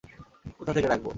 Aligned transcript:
কোথা 0.59 0.71
থেকে 0.73 0.87
ডাকবো? 0.87 1.09